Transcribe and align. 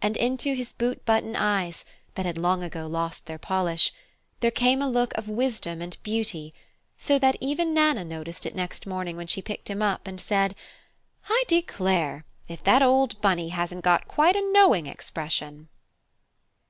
And 0.00 0.16
into 0.16 0.54
his 0.54 0.72
boot 0.72 1.04
button 1.04 1.36
eyes, 1.36 1.84
that 2.14 2.24
had 2.24 2.38
long 2.38 2.62
ago 2.62 2.86
lost 2.86 3.26
their 3.26 3.36
polish, 3.36 3.92
there 4.40 4.50
came 4.50 4.80
a 4.80 4.88
look 4.88 5.12
of 5.14 5.28
wisdom 5.28 5.82
and 5.82 6.02
beauty, 6.02 6.54
so 6.96 7.18
that 7.18 7.36
even 7.38 7.74
Nana 7.74 8.02
noticed 8.02 8.46
it 8.46 8.54
next 8.54 8.86
morning 8.86 9.14
when 9.18 9.26
she 9.26 9.42
picked 9.42 9.68
him 9.68 9.82
up, 9.82 10.06
and 10.06 10.18
said, 10.22 10.54
"I 11.28 11.44
declare 11.48 12.24
if 12.48 12.64
that 12.64 12.80
old 12.80 13.20
Bunny 13.20 13.50
hasn't 13.50 13.84
got 13.84 14.08
quite 14.08 14.36
a 14.36 14.52
knowing 14.54 14.86
expression!" 14.86 15.68